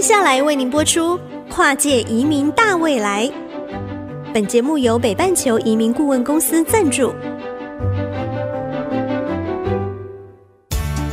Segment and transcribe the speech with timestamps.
[0.00, 1.18] 接下来为您播出
[1.50, 3.26] 《跨界移民大未来》。
[4.32, 7.14] 本节目由北半球移民顾问公司赞助。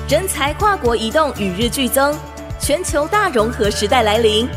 [0.07, 2.15] 人才跨国移动与日俱增，
[2.61, 4.47] 全球大融合时代来临。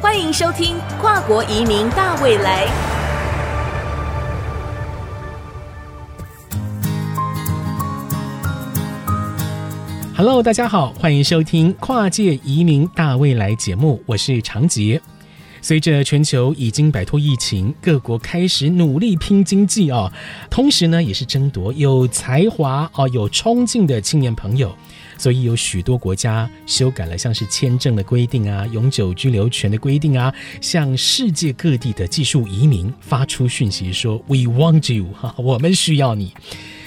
[0.00, 2.66] 欢迎收听《跨国移民大未来》。
[10.16, 15.02] Hello，大家好，欢迎收听《跨界移民大未来》节目，我是长杰。
[15.60, 20.12] 随着全球已经摆脱疫情，各国开始努力拼经济哦，
[20.48, 24.72] 同时呢，也是争夺有才华哦、有冲劲的青年朋友，
[25.18, 36.32] 所以有许多国家修改了像是签证的规定啊、永久居留权的规定啊，向世界各地的技术移民发出讯息说：“We want you，哈，我们需要你。”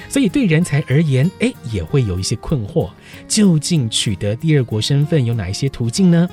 [0.10, 2.90] 所以对人才而言，哎，也会有一些困惑。
[3.28, 6.30] 究竟取得第二国身份有哪一些途径呢？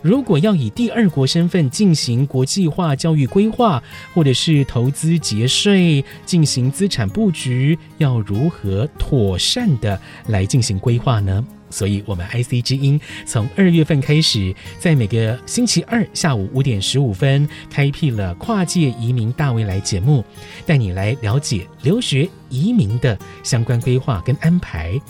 [0.00, 3.82] 如果要以第二国身份进行国际化教育规划，
[4.14, 11.44] 或者是投资节税、进行资产布局，要如何妥善的来进行规划呢？
[11.70, 20.24] 所以，我们 IC 之音从二月份开始，在每个星期二下午五点十五分，开辟了跨界移民大未来节目，
[20.64, 25.00] 带你来了解留学移民的相关规划跟安排。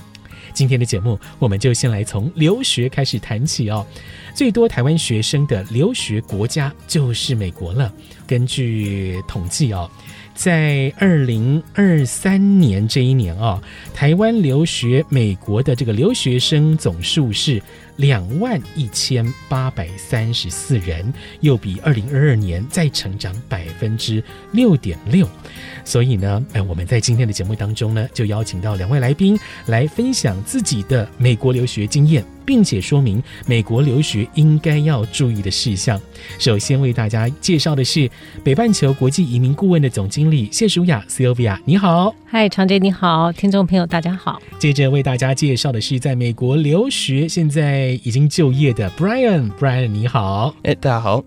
[0.52, 3.86] 今天的节目，我们就先来从留学开始谈起哦。
[4.34, 7.92] 最多台湾学生的留学国家就是美国了。
[8.26, 9.88] 根据统计哦。
[10.38, 13.60] 在二零二三年这一年啊，
[13.92, 17.60] 台湾留学美国的这个留学生总数是
[17.98, 25.28] 两万一千八百三十四人，又比二零二二年再成长百分之六点六。
[25.84, 32.24] 所以呢，哎，我们在今天的节目当中呢，就邀请到两位来宾来分享自己的美国留学经验。
[32.48, 36.00] 并且说明美国留学应该要注意的事项。
[36.38, 38.10] 首先为大家介绍的是
[38.42, 42.14] 北半球国际移民顾问的总经理谢淑雅 Sylvia，你好。
[42.24, 44.40] 嗨，长杰你好，听众朋友大家好。
[44.58, 50.54] 接着为大家介绍的是在美国留学现在已经就业的 Brian，Brian 你好。
[50.62, 51.24] 哎，大家好。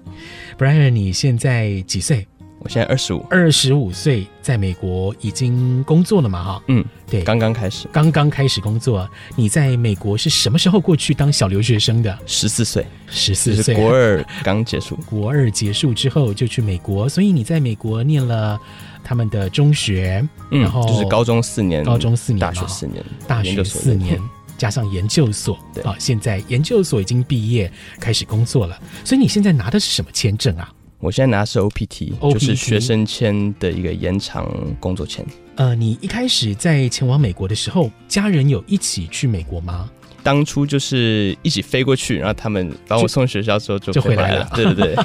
[0.57, 2.27] Brian 你现在几岁？
[2.63, 6.43] 我现在二十五，二十五岁，在美国已经工作了嘛？
[6.43, 9.09] 哈，嗯，对，刚刚开始，刚刚开始工作。
[9.35, 12.15] 你在美国是什么时候过去当小留学生的？
[12.27, 18.59] 十四岁，十四岁，国二刚结束， 国二结束之后就去美国，所以你在美国念了
[19.03, 24.21] 他们的中学，嗯、然后就是高中四年，高中四年，大学四年，大学四年
[24.61, 28.79] 加上研究所，对啊，现在研究所已经毕业，开始工作了。
[29.03, 30.71] 所以你现在拿的是什么签证啊？
[30.99, 34.47] 我现在拿的是 OPT，OPT 就是学生签的一个延长
[34.79, 35.25] 工作签。
[35.55, 39.89] 呃，你一开始在前往美国的时候，家人有一起去美国吗？
[40.21, 44.47] 当初就是一起飞过去，然后他们把我送学校之后就就回来了。
[44.53, 44.95] 对对对，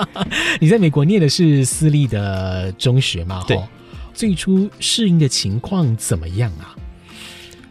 [0.58, 3.44] 你在美国念的是私立的中学吗？
[3.46, 3.60] 对。
[4.14, 6.74] 最初适应的情况怎么样啊？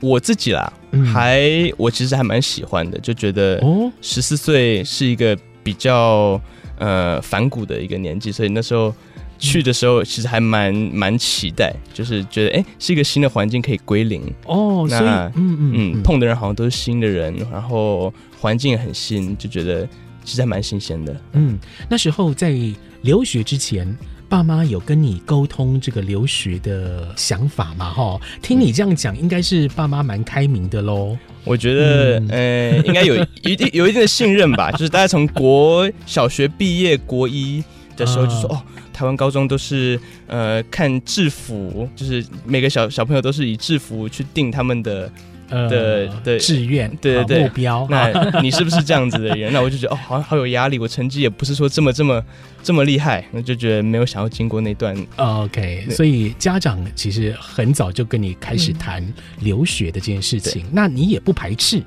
[0.03, 1.41] 我自己啦，嗯、还
[1.78, 6.40] 我其实还蛮喜欢的，就觉得哦，十四岁是一个比较。
[6.80, 8.94] 呃，反骨的一个年纪，所以那时候
[9.38, 14.86] 去的时候，其实还蛮蛮期待，就是觉得哎，是一个新的环境，可以归零哦。
[14.90, 19.88] 那所以嗯嗯嗯，嗯，碰的人好像都是新的人，然后环境也很新，就觉得
[20.25, 21.16] 其实还蛮新鲜的。
[21.34, 22.53] 嗯，那时候在
[23.03, 23.96] 留学之前。
[24.33, 27.91] 爸妈有跟你沟通这个留学的想法吗？
[27.91, 31.16] 哈，听你这样讲，应该是爸妈蛮开明的喽。
[31.44, 34.72] 我觉得，嗯、呃，应该有一 定有一定的信任吧。
[34.72, 37.63] 就是大家从国小学毕业国一
[37.95, 38.59] 的时候就说，哦，
[38.91, 45.11] 台湾高中都是呃看制服，就是每个小小朋友都是以制服去定他们的。
[45.49, 47.87] 的的志愿，对对对，目标。
[47.89, 49.51] 那你是不是这样子的人？
[49.53, 50.79] 那我就觉得哦，好像好有压力。
[50.79, 52.23] 我成绩也不是说这么这么
[52.61, 54.95] 这么厉害，那就觉得没有想要经过那段。
[55.17, 59.03] OK，所以家长其实很早就跟你开始谈
[59.39, 61.81] 留学的这件事情，那你也不排斥。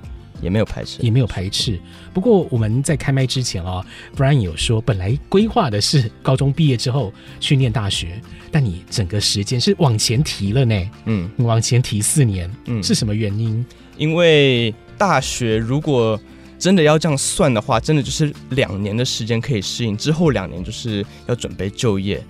[0.47, 1.77] 也没有排斥，也没有排斥。
[2.15, 3.85] 不过我们在开麦之前啊
[4.17, 8.21] ，Brian 有说，本来规划的是高中毕业之后去念大学，
[8.53, 10.91] 但你整个时间是往前提了呢。
[11.07, 13.67] 嗯，你往前提四年，嗯，是什么原因？
[13.97, 16.19] 因为大学如果
[16.61, 22.23] 真的要这样算的话，真的就是两年的时间可以适应，之后两年就是要准备就业。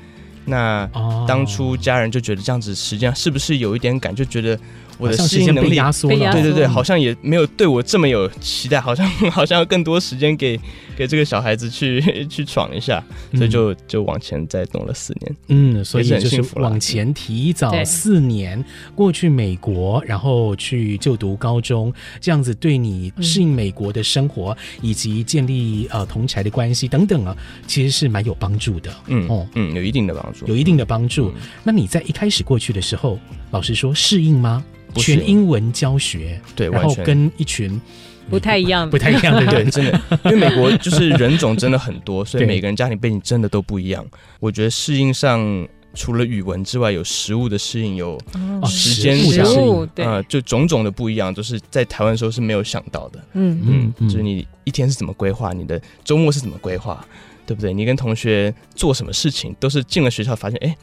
[0.49, 0.89] 那
[1.27, 4.57] 当初家人就觉得这样子时间是不是有一点赶，就觉得
[4.99, 10.59] 我的适应能力被压缩了，对对对，嗯好像也没有对我这么有期待，好像 好像要更多时间给
[10.97, 13.03] 给这个小孩子去 去闯一下，
[13.35, 15.37] 所以就就往前再弄了四年。
[15.49, 18.63] 嗯，所以就是往前提早四年
[18.95, 28.91] 过去美国，然后去就读高中，这样子对你适应美国的生活、以及建立呃同侪的关系等等啊，其实是蛮有帮助的。
[29.09, 31.29] 嗯哦嗯，有一定的帮助，有一定的帮助。
[31.29, 31.35] 嗯
[31.65, 33.19] 那你在一开始过去的时候，
[33.51, 34.65] 老实说适应吗？
[35.01, 37.05] 全英文教学，对，然后完全。
[37.05, 37.81] 跟一群
[38.29, 44.05] 不太一样，不太一样的对，人， 真的，因为美国就是人种真的很多， 所以每个人家庭背景真的都不一样。
[44.41, 48.67] 我觉得适应上，除了语文之外，有食物的适应，有哦。
[48.67, 49.63] 时间适应。
[49.63, 53.19] 物，对，呃，就种种的不一样，都是在台湾的时候是没有想到的。
[53.35, 54.09] 嗯嗯嗯，嗯。
[54.09, 57.07] 就是你一天是怎么规划，你的周末是怎么规划，
[57.47, 57.73] 对不对？
[57.73, 60.77] 你跟同学做什么事情，都是进了学校发现，哎。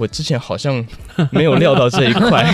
[0.00, 0.84] 我之前好像
[1.30, 2.44] 没有料到这一块，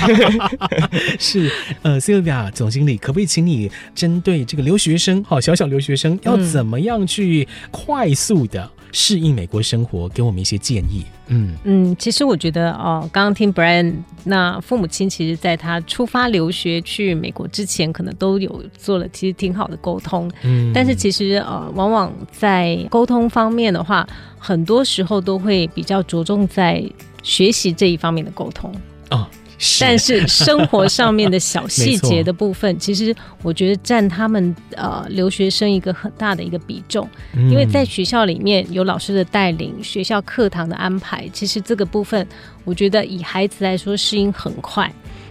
[1.19, 1.49] 是
[1.83, 11.05] 呃，Sylvia 总经理，可不可以请你针对这个留学生，好小小留学生要怎么样去快速的适应美国生活，给我们一些建议？
[11.29, 13.93] 嗯嗯，其实我觉得哦，刚刚听 Brian，
[14.25, 20.31] 那父母亲其实在他出发留学去美国之前，可能都有做了其实挺好的沟通。
[20.43, 24.07] 嗯，但是其实呃，往往在沟通方面的话，
[24.39, 26.81] 很多时候都会比较着重在
[27.27, 28.73] 学习这一方面的沟通。
[29.11, 29.27] 哦，
[29.59, 29.85] 是。
[29.85, 37.51] 但是生活上面的小细节的部分， 其实我觉得占他们呃留学生一个很大的一个比重，嗯。
[37.51, 42.25] 因为在学校里面有老师的带领，学校课堂的安排，其实这个部分
[42.65, 44.89] 我觉得以孩子来说适应很快，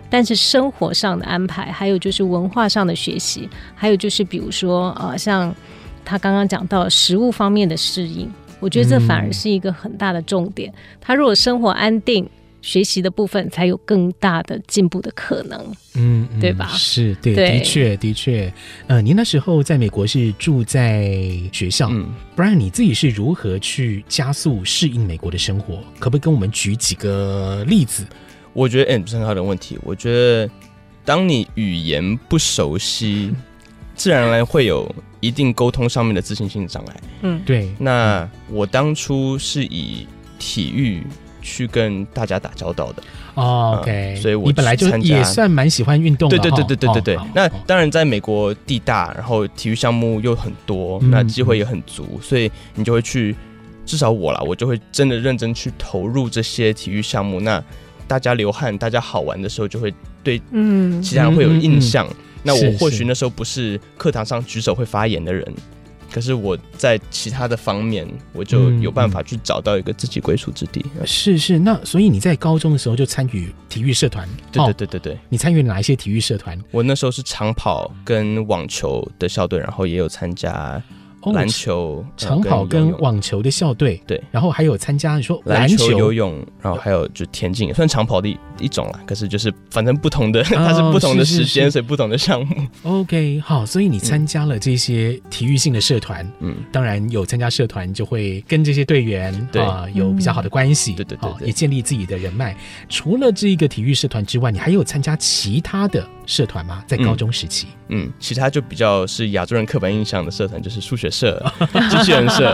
[0.10, 5.56] 但是生活上的安排，还有就是文化上的学习，还有就是比如说呃像
[6.04, 8.30] 他刚刚讲到食物方面的适应，
[8.66, 10.74] 我觉得这反而是一个很大的重点。
[11.00, 12.28] 他如果生活安定。
[12.66, 15.62] 学习的部分才有更大的进步的可能，
[15.94, 18.52] 嗯，嗯对吧是对，对的确的确。
[18.88, 21.14] 呃，您那时候在美国是住在
[21.52, 25.76] 学校，嗯，不然你自己是如何去加速适应美国的生活？
[26.00, 28.04] 可不可以跟我们举几个例子？
[28.52, 29.78] 我觉得哎，不是很好的问题。
[29.84, 30.50] 我觉得
[31.04, 33.32] 当你语言不熟悉，
[33.96, 36.96] 自然而然会有一定沟通上面的自信心障碍。
[37.22, 40.06] 嗯，对，那我当初是以
[40.38, 41.02] 体育
[41.42, 43.04] 去跟大家打交道的，
[43.36, 45.18] 哦，OK，嗯所以我你本来就去参加。
[45.18, 47.28] 也算蛮喜欢运动的对对对对对对对哦。
[47.34, 47.52] 那哦。
[47.66, 53.36] 当然，在美国地大，然后体育项目又很多，嗯那机会也很足，所以你就会去，
[53.86, 57.40] 至少我啦，我就会真的认真去投入这些体育项目。
[57.40, 57.64] 那
[58.08, 59.94] 大家流汗，大家好玩的时候，就会
[60.24, 62.08] 对嗯，其他人会有印象。
[62.46, 65.54] 那我或许那时候不是课堂上举手会发言的人。
[66.12, 70.86] 可是我在其他的方面，我就有办法去找到一个自己归属之地。
[71.04, 76.58] 是是，那所以你在高中的时候就参与体育社团，对哦对对对对，你参与哪一些体育社团？
[76.72, 80.82] 我那时候是长跑跟网球的校队，然后也有参加哦
[81.34, 89.00] 篮球、长跑呃跟网球的校队，对，然后还有参加你说篮球、游泳，然后还有就田径，也算长跑的一一种啦。
[89.06, 92.68] 可是就是反正不同的， 它是不同的时间，所以不同的项目。
[92.84, 102.56] OK，好，所以你参加了这些体育性的社团，嗯，当然有参加社团就会跟这些队员对啊、有比较好的关系，对对对也建立自己的人脉。
[102.90, 106.84] 除了这个体育社团之外，你还有参加其他的社团吗？
[106.88, 107.68] 在高中时期？
[107.90, 111.42] 嗯，其他就比较是亚洲人刻板印象的社团，就是数学社、
[111.90, 112.52] 机器人社。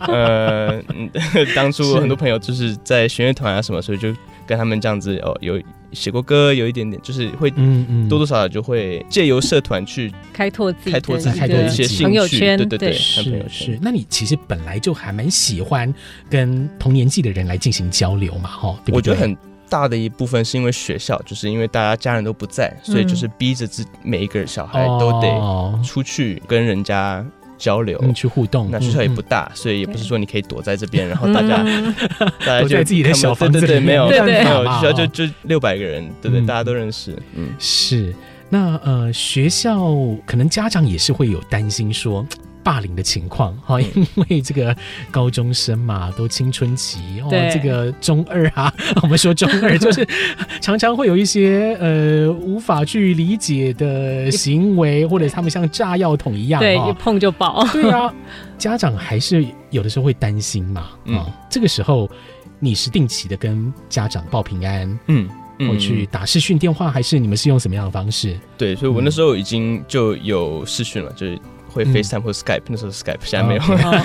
[0.00, 1.08] 呃，嗯
[1.54, 4.14] 当初很多朋友就是在弦乐团啊什么，所以就
[4.46, 5.60] 跟他们这样子哦，有
[5.92, 13.48] 写过歌，有一点点，就是会嗯嗯，多多少少就会借由社团去开拓自己开拓自己开拓的一些兴趣，朋友圈，对对对，和朋友圈。。
[13.50, 15.92] 是是那你其实本来就还蛮喜欢
[16.28, 18.76] 跟同年纪的人来进行交流嘛，哈？
[18.92, 19.36] 我觉得很
[19.68, 27.24] 大的一部分是因为学校，就是因为大家家人都不在，所以就是逼着自每一个小孩都得哦出去跟人家
[27.62, 27.98] 交流。
[28.02, 28.68] 嗯去互动。
[28.70, 31.94] 那学校也不嗯大，所以也不是说你可以躲在这边，然后大家嗯
[32.40, 37.16] 大家就躲在自己的小房子对对对，没有对对没有，学校就哦就六百个人，对对，嗯大家都认识。
[37.34, 38.12] 嗯，是。
[38.50, 39.94] 那呃，学校
[40.26, 42.26] 可能家长也是会有担心说
[42.62, 44.74] 霸凌的情况哈，因为这个
[45.10, 47.50] 高中生嘛，都青春期哦，对。
[47.52, 50.06] 这个中二啊， 我们说中二就是
[50.60, 57.66] 常常会有一些呃无法去理解的行为，或者他们像炸药桶一样，对，哦一碰就爆。
[57.72, 58.12] 对啊，
[58.56, 61.16] 家长还是有的时候会担心嘛，嗯。
[61.16, 62.08] 哦，这个时候
[62.58, 65.28] 你是定期的跟家长报平安，嗯
[65.70, 68.36] 我去打视讯电话，还是你们是用什么样的方式？
[68.58, 71.38] 对，所以我那时候已经就有视讯了，就是
[71.72, 71.92] 会嗯。
[71.92, 73.62] FaceTime 或 Skype，那时候 Skype 现在没有。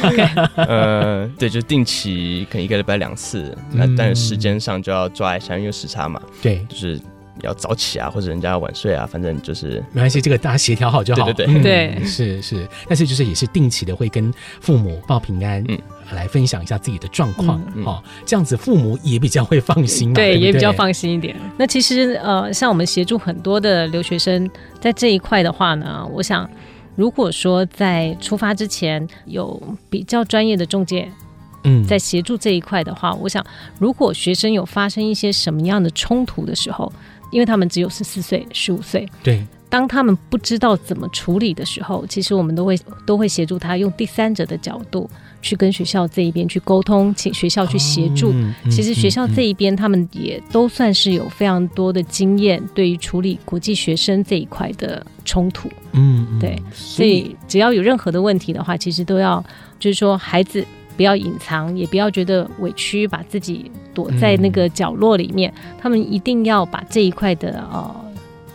[0.55, 3.95] 呃，对，就定期可能一个礼拜两次，那嗯。
[3.95, 6.99] 但是时间上就要抓一下，因为有时差嘛，对，就是
[7.43, 11.31] 要早起啊，或者人家要晚睡啊，反正就是没关系，这个大家协调好就好。
[11.33, 15.77] 对对对，嗯、对，是是，但是就是也是定期的会跟父母报平安，嗯，
[16.13, 21.35] 来分享一下自己的状况，嗯、哦，这样子父母也比较会放心嘛，对，对对也比较放心一点。
[21.57, 26.49] 那其实呃，像我们协助很多的留学生在这一块的话呢，我想
[26.97, 31.09] 如果说在出发之前有比较专业的中介。
[31.63, 33.43] 嗯，在协助这一块的话，我想，
[33.79, 36.89] 如果学生有发生一些什么样的冲突的时候，
[37.31, 45.09] 因为他们只有十四岁、十五岁，对，当他们不知道怎么处理的时候，其实我们都会都会协助他用第三者的角度
[45.41, 48.29] 去跟学校这一边去沟通，请学校去协助。
[48.29, 55.69] 哦嗯、其实学校这一边他们也都算是有非常多的经验，对于处理国际学生这一块的冲突。
[55.91, 59.43] 嗯，对，所以只要有任何的问题的话，其实都要
[59.79, 60.65] 就是说孩子。
[60.95, 65.53] 不要隐藏，也不要觉得委屈，把自己躲在那个角落里面。
[65.55, 67.95] 嗯、他们一定要把这一块的呃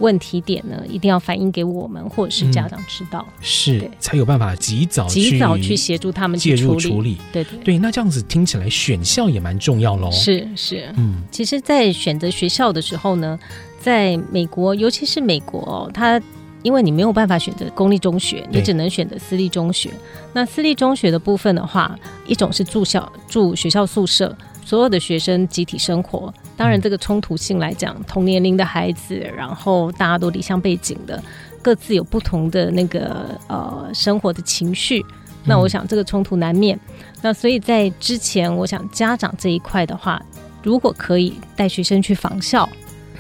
[0.02, 7.16] 问题点呢，一定要反映给我们或者是家长知道，嗯、是才有办法及早及早去协助他们去介入处理。
[7.32, 10.11] 对对对，那这样子听起来选校也蛮重要喽。
[10.11, 13.38] 是是，嗯，其实，在选择学校的时候呢，
[13.80, 16.21] 在美国，尤其是美国、哦，它。
[16.64, 19.90] 因为你没有办法选择公立中学，你只能选择私立中学。
[20.32, 24.32] 那私立中学的部分的话，一种是住校住学校宿舍，
[24.64, 26.32] 所有的学生集体生活。
[26.62, 31.21] 当然，这个冲突性来讲，同年龄的孩子，然后大家都离乡背景的，
[31.61, 35.04] 各自有不同的那个呃生活的情绪。
[35.45, 36.78] 那我想这个冲突难免。
[37.21, 40.23] 那所以在之前，我想家长这一块的话，
[40.62, 42.69] 如果可以带学生去访校。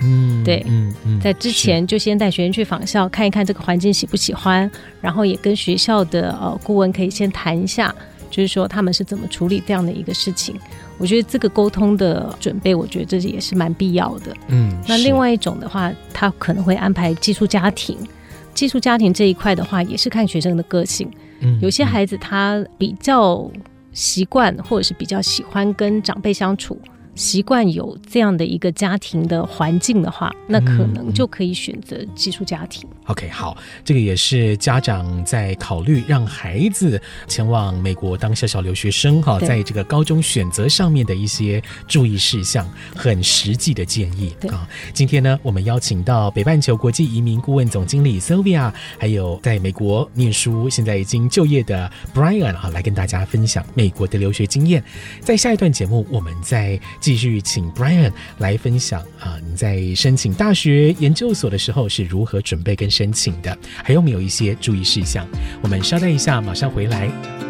[0.00, 4.70] 嗯，对，嗯嗯，在之前就先带学生去访校看一看这个环境喜不喜欢，
[5.00, 7.92] 然后也跟学校的呃顾问可以先谈一下，
[8.32, 10.58] 就是说他们是怎么处理这样的一个事情。
[10.98, 14.34] 我觉得这个沟通的准备，我觉得这也是蛮必要的。
[14.48, 17.96] 嗯，那另外一种的话，他可能会安排寄宿家庭，
[18.54, 21.10] 寄宿家庭这一块的话，也是看学生的个性。
[21.40, 23.50] 嗯，有些孩子他比较
[23.92, 26.80] 习惯或者是比较喜欢跟长辈相处。
[27.14, 32.88] 习惯有这样的一个家庭的环境的话，那可能就可以选择寄宿家庭。
[32.90, 42.66] 嗯、OK，好，这个也是家长在考虑让孩子前往美国当小小留学生哈，在这个高中选择上面的一些注意事项，
[42.96, 44.66] 很实际的建议啊。
[44.94, 54.82] 今天呢，我们邀请到北半球国际移民顾问总经理 Sylvia，还有在美国念书现在已经就业的 Brian 啊，来跟大家分享美国的留学经验。
[55.20, 56.80] 在下一段节目，我们再。
[57.02, 63.58] 继续请 Brian 来分享啊，你在申请大学研究所的时候是如何准备跟申请的？
[63.82, 65.26] 还有没有一些注意事项？
[65.62, 67.41] 我们稍待一下，马上回来。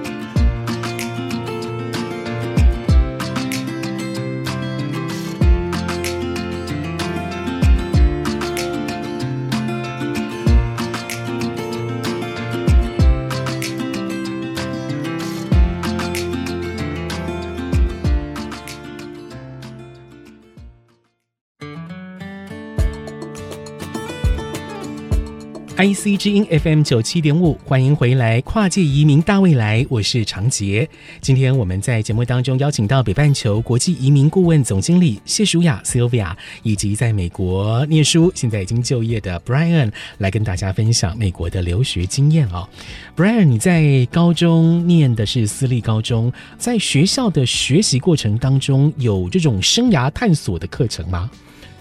[25.75, 30.87] IC 之音 FM 九七点五，欢迎回来，跨界移民大未来，我是长杰。
[31.23, 42.69] 今天我们在节目当中邀请到北半球国际移民顾问总经理谢淑雅 Sylvia，以及在美国念书、现在已经就业的 Brian，来跟大家分享美国的留学经验哦。
[43.17, 51.31] Brian，你在高中念的是私立高中，在学校的学习过程当中，有这种生涯探索的课程吗？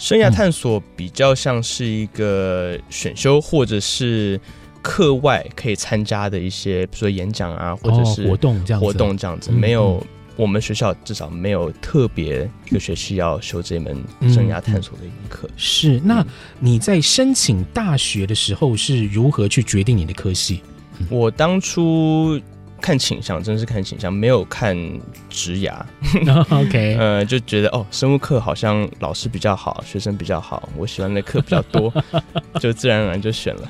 [0.02, 4.42] 生涯探索比较像是一个选修，或者是
[4.82, 8.86] 课外可以参加的一些，比如说演讲啊，或者是活动这样子。
[8.88, 10.04] 活动这样子，没有
[10.36, 15.48] 我们学校至少没有特别一个学期要修这门生涯探索的一门课。
[15.56, 16.26] 是，那
[16.60, 20.62] 你在申请大学的时候是如何去决定你的科系？
[21.12, 22.42] 我当初。
[22.82, 24.76] 看倾向，真是看倾向，没有看
[25.30, 25.74] 职涯。
[26.50, 31.94] OK， 呃，就觉得哦，生物课好像老师比较好，学生比较好，我喜欢的课比较多，
[32.60, 33.70] 就自然而然就选了。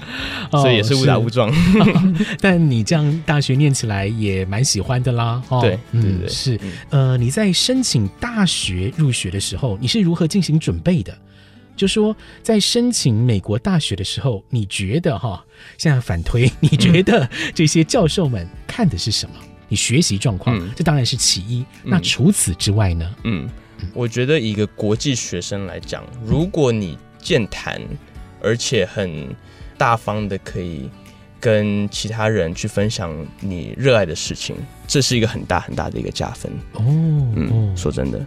[0.51, 1.50] 所以也是误打误撞。
[1.50, 5.41] 哦、但你这样大学念起来也蛮喜欢的啦。
[5.50, 6.60] 哦、对，嗯，对对对是。
[6.89, 11.15] 呃，你在申请大学入学的时候，你是如何进行准备的？
[11.75, 15.44] 就说在申请美国大学的时候，你觉得哈，
[15.78, 19.36] 现在反推， 你觉得这些教授们看的是什么？
[19.68, 21.66] 你学习状况，嗯、这当然是其一。
[21.84, 23.16] 那除此之外呢？
[23.24, 23.50] 嗯，
[23.94, 27.82] 我觉得一个国际学生来讲，如果你健谈，
[28.42, 29.34] 而且很
[29.78, 30.90] 大方的可以
[31.40, 36.51] 跟其他人去分享你热爱的事情，这是一个很大很大的一个加分。
[36.74, 36.84] 哦，
[37.36, 38.20] 嗯，说真的。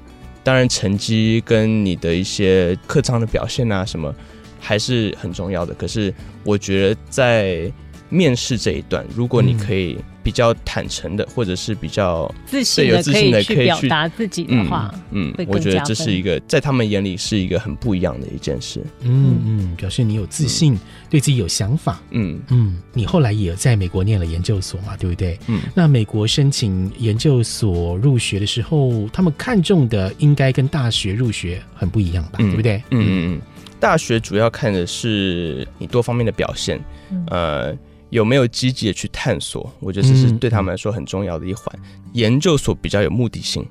[0.44, 4.14] 当然成绩跟你的一些课堂的表现啊什么
[4.60, 5.74] 还是很重要的。
[5.74, 7.72] 可是我觉得在
[8.10, 18.82] 面试这一段，如果你可以比较坦诚的，或者是比较自信的，可以去表达自己的话，嗯，我觉得这是一个在他们眼里是一个很不一样的一件事。
[19.02, 20.76] 嗯嗯，表示你有自信，
[21.10, 22.00] 对自己有想法。
[22.10, 25.38] 嗯嗯，你后来也在美国念了研究所嘛，对不对？
[25.46, 32.38] 嗯，那美国申请研究所入学的时候，他们看重的应该跟大学入学很不一样吧？
[32.38, 32.82] 对不对？
[32.90, 33.40] 嗯嗯嗯，
[33.78, 36.80] 大学主要看的是你多方面的表现，
[37.26, 37.76] 呃。
[38.14, 39.68] 有没有积极的去探索？
[39.80, 41.66] 我觉得这是对他们来说很重要的一环。
[41.82, 43.66] 嗯、研究所比较有目的性，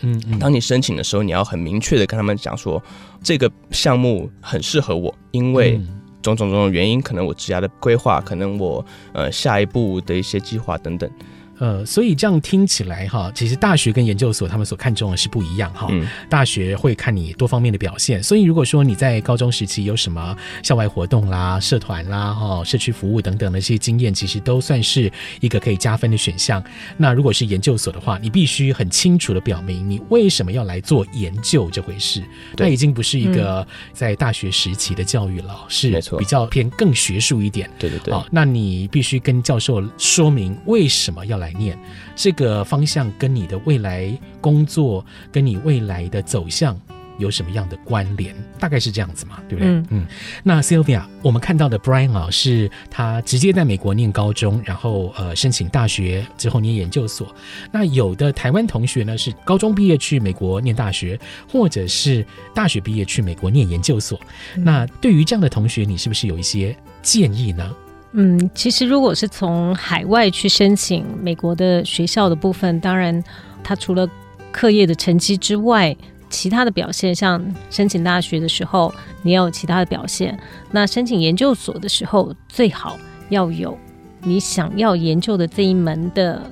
[0.00, 2.82] 嗯，嗯，当你申请的时候，你要很明确的跟他们讲说，
[3.22, 5.80] 这个项目很适合我，因为
[6.20, 8.84] 种种种种原因，可能我职涯的规划，可能我
[9.14, 11.10] 呃下一步的一些计划等等。
[11.58, 15.86] 呃，所以这样听起来哈，其实大学跟研究所他们所看重的是不一样哈。
[15.90, 16.06] 嗯。
[16.28, 25.10] 大学会看你多方面的表现，所以如果说你在高中时期有什么校外活动啦、社团啦、哈、社区服务等等的一些经验，其实都算是
[25.40, 26.62] 一个可以加分的选项。
[26.98, 32.22] 那如果是研究所的话，你必须很清楚的表明你为什么要来做研究这回事。
[32.54, 32.66] 对。
[32.66, 37.70] 那已经不是一个在大学时期的教育了，嗯、是没错，比较偏更学术一点。
[37.78, 38.12] 对对对。
[38.12, 41.45] 哦，那你必须跟教授说明为什么要来。
[41.46, 41.78] 来念
[42.16, 44.10] 这个方向跟你的未来
[44.40, 46.78] 工作，跟你未来的走向
[47.18, 48.34] 有什么样的关联？
[48.58, 49.72] 大概是这样子嘛，对不对？
[49.72, 50.06] 嗯嗯。
[50.42, 57.34] 那 Sylvia，我们看到的 Brian 啊，是他直接在美国念高中，然后呃申请大学之后念研究所。
[57.70, 61.18] 那有的台湾同学呢，是高中毕业去美国念大学，
[61.50, 64.20] 或者是大学毕业去美国念研究所。
[64.56, 64.64] 嗯。
[64.64, 67.74] 那对于这样的同学，你是不是有一些建议呢？
[68.18, 73.22] 嗯，其实如果是从海外去申请美国的学校的部分，当然，
[73.62, 74.08] 它除了
[74.50, 75.94] 课业的成绩之外，
[76.30, 80.38] 其他的表现，像申请大学的时候，你要有其他的表现。
[80.70, 83.76] 那申请研究所的时候，最好要有
[84.22, 86.42] 你想要研究的这一门的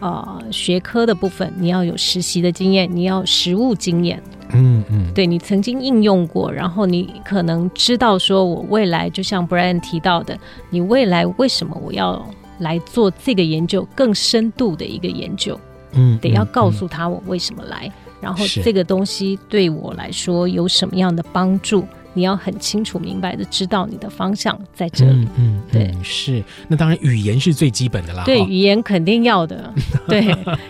[0.00, 4.22] 呃学科的部分，你要有实习的经验，你要实务经验。
[4.52, 10.36] 嗯嗯，对，你曾经应用过，然后你可能知道说，我未来就像 Brian 提到的，
[10.70, 12.20] 你未来为什么我要
[12.58, 15.58] 来做这个研究，更深度的一个研究，
[15.92, 17.88] 嗯，得要告诉他我为什么来，
[18.20, 21.84] 然后这个东西对我来说有什么样的帮助。
[22.12, 26.42] 你要很清楚明白的知道你的方向在这里，嗯，嗯对，是。
[26.68, 29.72] 那当然语言是最基本的啦，对，语言肯定要的，
[30.08, 30.24] 对，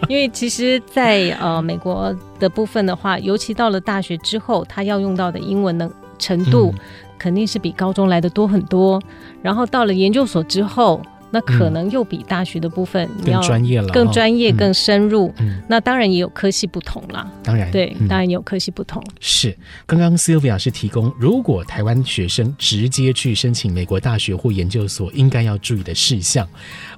[0.09, 6.74] 因为其实在，在呃美国的部分的话，尤其到了大学之后，他要用到的英文的程度，
[7.18, 8.98] 肯定是比高中来的多很多。
[8.98, 9.03] 嗯、
[9.42, 11.00] 然后到了研究所之后。
[11.31, 15.33] 那可能又比大学的部分你要更专业了，更专业、更深入。
[15.38, 17.31] 嗯，那当然也有科系不同啦。
[17.43, 19.03] 当然，对，当然也有科系不同。
[19.21, 26.49] 是，刚刚 Sylvia 是提供，如果台湾学生直接去申请美国大学或研究所，应该要注意的事项。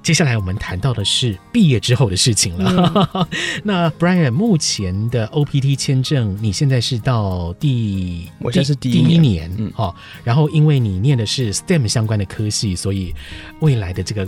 [0.03, 3.09] 接下来我们谈到的是毕业之后的事情了。
[3.13, 3.27] 嗯、
[3.63, 13.15] 那 Brian 目前的 OPT 签证，你现在是到第，我现在是第一第一年，嗯，哦，然后因为你念的是 STEM 相关的科系，所以
[13.61, 14.27] 未来的这个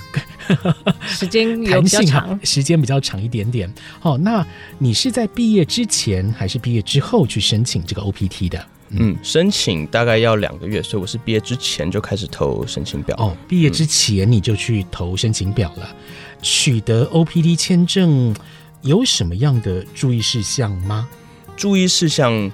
[1.06, 3.72] 时间弹性长，时间比较长一点点。
[4.02, 8.66] 哦，那你是在毕业之前还是毕业之后去申请这个 OPT 的？
[8.90, 13.16] 嗯，申请大概要两个月，所以我是毕业之前就开始投申请表。
[13.18, 15.90] 哦，毕业之前你就去投申请表了。
[15.90, 15.96] 嗯、
[16.42, 18.34] 取得 OPD 签证
[18.84, 21.08] 有什么样的注意事项吗？
[21.58, 22.52] 注意事项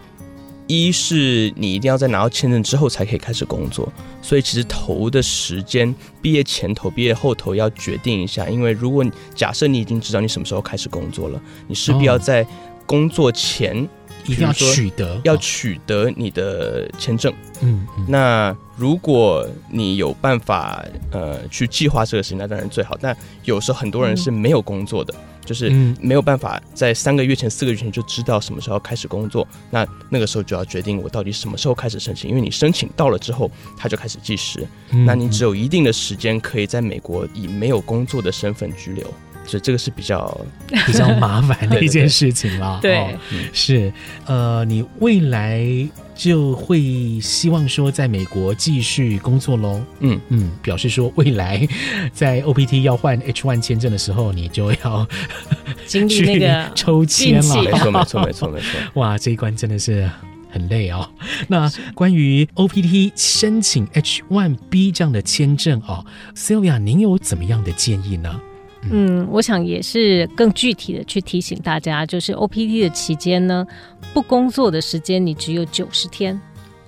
[0.67, 3.91] 一是你一定要在拿到签证之后才可以开始工作，
[4.22, 12.48] 所以其实投的时间，毕业前投、毕业后投要决定一下，因为如果假设你已经知道你什么时候开始工作了，你势必要在
[12.86, 13.88] 工作前。
[14.25, 17.34] 一定要取得，要取得你的签证。
[17.62, 22.97] 嗯，那如果你有办法呃去计划这个事情，那当然最好。
[22.99, 25.13] 但有时候很多人是没有工作的，
[25.45, 29.47] 就是没有办法在三个月前、四个月前就知道什么时候开始工作。
[29.69, 34.67] 那那个时候就要决定我到底什么时候开始申请，因为你申请到了之后，它就开始计时。
[35.05, 39.05] 那你只有一定的时间可以在美国以没有工作的身份居留。
[39.52, 40.40] 所以这个是比较
[40.88, 42.80] 比较麻烦的一件事情了。
[42.82, 43.10] 对，哦、
[43.52, 43.92] 是
[44.26, 45.62] 呃，你未来
[46.16, 49.82] 就会希望说在美国继续工作喽？
[50.00, 51.68] 嗯嗯，表示说未来
[52.14, 55.06] 在 OPT 要换 H1 签证的时候，你就要
[55.86, 57.62] 经历那个抽签了。
[57.62, 58.80] 没错，没错，没错，没错。
[58.94, 60.10] 哇，这一关真的是
[60.50, 61.10] 很累哦。
[61.50, 66.06] 那关于 OPT 申请 H1B 这样的签证哦
[66.38, 68.40] ，Sylvia，您有怎么样的建议呢？
[68.89, 73.65] 嗯，我想也是更具体的去提醒大家，就是 OPT 的期间呢，
[74.13, 76.39] 不工作的时间你只有九十天。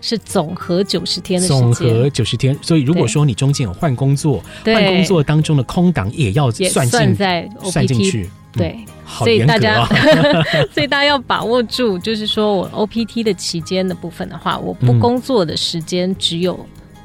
[0.06, 2.54] 是总和九十天的时间，总和九十天。
[2.62, 8.30] 所以如果说你中间有换工作，换工作当中的空档也要算进算在 OPT, 算进去。
[8.52, 9.86] 对，嗯、所以大家，
[10.76, 16.60] 所以大家要把握住，就是说我 OPT 的期间的部分的话，我不工作的时间只有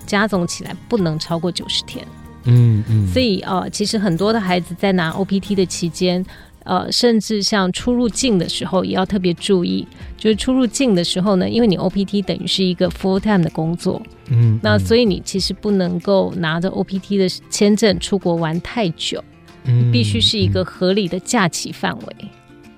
[0.05, 2.05] 加总起来不能超过九十天。
[2.05, 3.07] 嗯嗯。
[3.13, 6.25] 所以呃，其实很多的孩子在拿 OPT 的期间。
[6.65, 9.89] 呃，甚至像出入境的时候也要特别注意。
[10.19, 19.25] 就是出入境的时候呢，因为你 OPT 等于是一个 full time 的工作，嗯，那所以你其实不能够拿着 OPT 的签证出国玩太久，
[19.65, 22.17] 嗯，必须是一个合理的假期范围。
[22.21, 22.29] 嗯、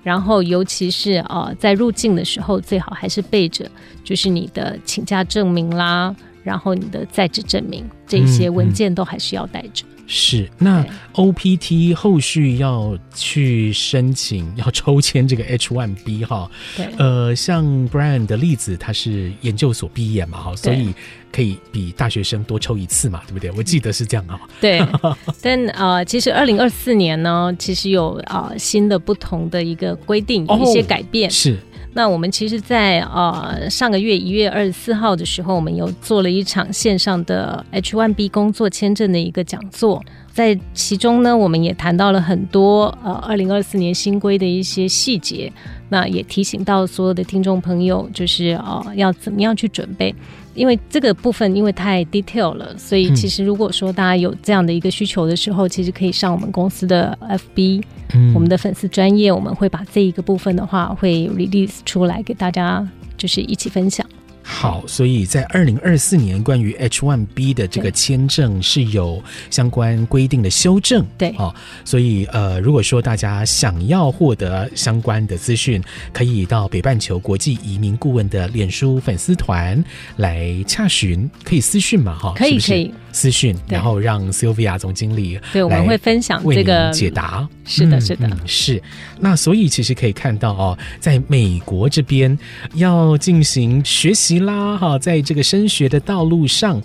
[0.03, 3.69] 然后，尤其是呃，在入境的时候，最好还是备着，
[4.05, 9.85] 就是你的请假证明啦，然后你的在职证明这些文件都还是要带着。
[10.13, 20.93] 是，那 OPT 后续要去申请要抽签这个 H1B 哈，对，呃，像 Brian 的例子，他是研究所毕业嘛哈，所以
[21.31, 23.49] 可以比大学生多抽一次嘛，对不对？
[23.51, 24.37] 我记得是这样啊。
[24.59, 24.85] 对，
[25.41, 31.29] 但呃，其实二零二四年呢，其实有啊、呃、新的不同的一个规定，有一些改变。
[31.29, 31.57] 哦、是。
[31.93, 40.01] 那我们其实在，呃上个月一月二十四号的时候，我们有做了一场线上的 H1B 工作签证的一个讲座，
[40.31, 45.51] 在其中呢，我们也谈到了很多呃二零二四年新规的一些细节，
[45.89, 50.15] 那也提醒到所有的听众朋友，就是呃要怎么样去准备。
[50.53, 57.81] 因为这个部分因为太 detail 了，所以其实如果说大家有这样的一个需求的时候，嗯、其实可以上我们公司的 FB，、
[58.13, 62.87] 嗯、我们的粉丝专业，我们会把这一个部分的话会 release 出来给大家，
[63.17, 64.05] 就是一起分享。
[64.43, 71.05] 好，所以在二零二四年，关于 H1B 的这个签证是有相关规定的修正。
[71.17, 71.53] 对，哦，
[71.85, 79.81] 所以呃，如果说大家想要获得相关的资讯，可以到北半球国际移民顾问的脸书粉丝团
[80.17, 82.17] 来洽询，可以私讯嘛？
[82.17, 87.47] 哈，可以可以私讯，然后让 Sylvia 总经理对，我们会分享这个解答。
[87.63, 88.81] 是的，是的，嗯，是。
[89.19, 92.37] 那所以其实可以看到哦，在美国这边
[92.73, 94.40] 要进行学习。
[94.45, 96.81] 啦哈，在这个升学的道路上，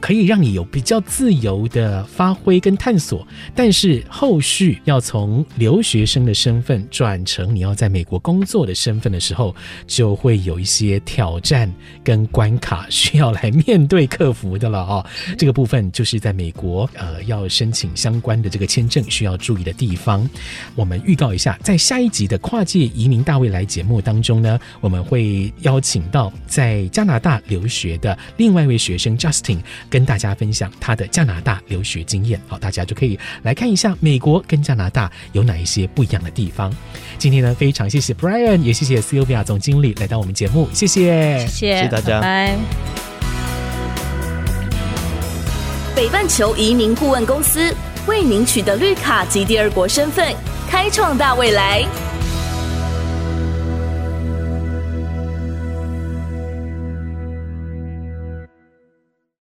[0.00, 9.54] 可以让你有比较自由的发挥跟探索，但是后续要从留学生的身份转成你要在美国工作的身份的时候，
[9.86, 15.06] 就会有一些挑战跟关卡需要来面对克服的了哦。
[15.36, 20.28] 这个部分就是在美国呃要申请相关的这个签证需要注意的地方。
[20.74, 32.40] 我们预告一下，在下一集的跨界移民大未来节目当中呢，我们会邀请到在加拿大留学的另外一位学生 Justin，跟大家分享他的加拿大留学经验。
[32.46, 36.72] 好，大家就可以来看一下美国跟加拿大有哪一些不一样的地方。
[37.18, 42.58] 今天呢，非常谢谢 Brian，也谢谢 Sylvia 总经理来到我们节目，谢谢，谢谢，谢谢大家，拜拜。
[45.94, 47.74] 北半球移民顾问公司
[48.06, 50.34] 为您取得绿卡及第二国身份，
[50.68, 52.09] 开创大未来。